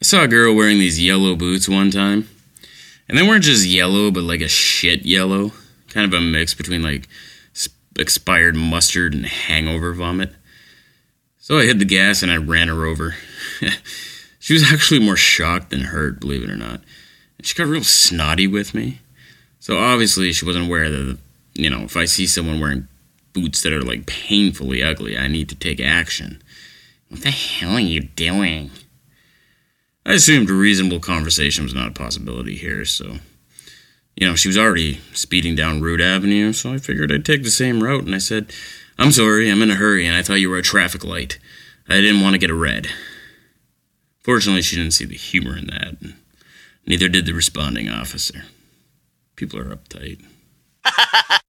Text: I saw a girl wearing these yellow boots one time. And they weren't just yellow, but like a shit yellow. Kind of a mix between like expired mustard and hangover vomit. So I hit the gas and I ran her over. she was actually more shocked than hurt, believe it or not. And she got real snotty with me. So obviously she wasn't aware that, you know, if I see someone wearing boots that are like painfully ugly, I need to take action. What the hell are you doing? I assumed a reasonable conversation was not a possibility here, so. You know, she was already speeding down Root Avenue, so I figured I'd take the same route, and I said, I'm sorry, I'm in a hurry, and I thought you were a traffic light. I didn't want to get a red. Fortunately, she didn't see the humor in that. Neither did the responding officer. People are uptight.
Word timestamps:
I 0.00 0.06
saw 0.06 0.22
a 0.22 0.28
girl 0.28 0.54
wearing 0.54 0.78
these 0.78 1.00
yellow 1.00 1.36
boots 1.36 1.68
one 1.68 1.90
time. 1.90 2.28
And 3.08 3.18
they 3.18 3.22
weren't 3.22 3.44
just 3.44 3.66
yellow, 3.66 4.10
but 4.10 4.22
like 4.22 4.40
a 4.40 4.48
shit 4.48 5.04
yellow. 5.04 5.52
Kind 5.88 6.06
of 6.06 6.18
a 6.18 6.22
mix 6.22 6.54
between 6.54 6.82
like 6.82 7.08
expired 7.98 8.56
mustard 8.56 9.12
and 9.12 9.26
hangover 9.26 9.92
vomit. 9.92 10.32
So 11.38 11.58
I 11.58 11.66
hit 11.66 11.78
the 11.78 11.84
gas 11.84 12.22
and 12.22 12.30
I 12.32 12.36
ran 12.36 12.68
her 12.68 12.86
over. 12.86 13.16
she 14.38 14.54
was 14.54 14.72
actually 14.72 15.00
more 15.00 15.16
shocked 15.16 15.70
than 15.70 15.80
hurt, 15.80 16.20
believe 16.20 16.44
it 16.44 16.50
or 16.50 16.56
not. 16.56 16.80
And 17.36 17.46
she 17.46 17.54
got 17.54 17.66
real 17.66 17.84
snotty 17.84 18.46
with 18.46 18.74
me. 18.74 19.00
So 19.58 19.76
obviously 19.76 20.32
she 20.32 20.46
wasn't 20.46 20.66
aware 20.66 20.88
that, 20.88 21.18
you 21.54 21.68
know, 21.68 21.82
if 21.82 21.96
I 21.96 22.06
see 22.06 22.26
someone 22.26 22.60
wearing 22.60 22.88
boots 23.32 23.62
that 23.62 23.72
are 23.72 23.82
like 23.82 24.06
painfully 24.06 24.82
ugly, 24.82 25.18
I 25.18 25.26
need 25.26 25.48
to 25.50 25.54
take 25.54 25.80
action. 25.80 26.42
What 27.08 27.22
the 27.22 27.30
hell 27.30 27.72
are 27.72 27.80
you 27.80 28.00
doing? 28.00 28.70
I 30.10 30.14
assumed 30.14 30.50
a 30.50 30.54
reasonable 30.54 30.98
conversation 30.98 31.62
was 31.62 31.72
not 31.72 31.86
a 31.86 31.92
possibility 31.92 32.56
here, 32.56 32.84
so. 32.84 33.18
You 34.16 34.26
know, 34.26 34.34
she 34.34 34.48
was 34.48 34.58
already 34.58 34.98
speeding 35.12 35.54
down 35.54 35.80
Root 35.80 36.00
Avenue, 36.00 36.52
so 36.52 36.72
I 36.72 36.78
figured 36.78 37.12
I'd 37.12 37.24
take 37.24 37.44
the 37.44 37.50
same 37.50 37.80
route, 37.80 38.06
and 38.06 38.14
I 38.16 38.18
said, 38.18 38.52
I'm 38.98 39.12
sorry, 39.12 39.48
I'm 39.48 39.62
in 39.62 39.70
a 39.70 39.76
hurry, 39.76 40.04
and 40.08 40.16
I 40.16 40.22
thought 40.22 40.40
you 40.40 40.50
were 40.50 40.58
a 40.58 40.62
traffic 40.62 41.04
light. 41.04 41.38
I 41.88 42.00
didn't 42.00 42.22
want 42.22 42.34
to 42.34 42.40
get 42.40 42.50
a 42.50 42.54
red. 42.54 42.88
Fortunately, 44.18 44.62
she 44.62 44.74
didn't 44.74 44.94
see 44.94 45.04
the 45.04 45.14
humor 45.14 45.56
in 45.56 45.68
that. 45.68 45.94
Neither 46.86 47.08
did 47.08 47.24
the 47.24 47.32
responding 47.32 47.88
officer. 47.88 48.46
People 49.36 49.60
are 49.60 49.76
uptight. 49.76 50.24